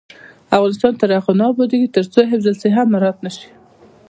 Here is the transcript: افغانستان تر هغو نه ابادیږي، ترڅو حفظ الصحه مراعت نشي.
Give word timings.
افغانستان 0.55 0.93
تر 1.01 1.09
هغو 1.17 1.33
نه 1.39 1.45
ابادیږي، 1.51 1.87
ترڅو 1.95 2.19
حفظ 2.31 2.45
الصحه 2.51 2.83
مراعت 2.93 3.17
نشي. 3.25 3.47